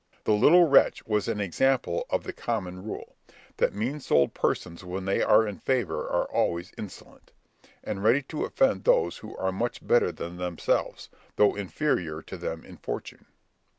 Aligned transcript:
The 0.23 0.33
little 0.33 0.67
wretch 0.67 1.05
was 1.05 1.27
an 1.27 1.39
example 1.39 2.07
of 2.09 2.23
the 2.23 2.33
common 2.33 2.81
rule—that 2.83 3.75
mean 3.75 3.99
souled 3.99 4.33
persons 4.33 4.83
when 4.83 5.05
they 5.05 5.21
are 5.21 5.45
in 5.47 5.59
favour 5.59 6.01
are 6.09 6.23
always 6.31 6.71
insolent, 6.75 7.31
and 7.83 8.03
ready 8.03 8.23
to 8.23 8.43
offend 8.45 8.83
those 8.85 9.17
who 9.19 9.37
are 9.37 9.51
much 9.51 9.85
better 9.85 10.11
than 10.11 10.37
themselves, 10.37 11.09
though 11.35 11.53
inferior 11.53 12.23
to 12.23 12.35
them 12.35 12.65
in 12.65 12.77
fortune. 12.77 13.27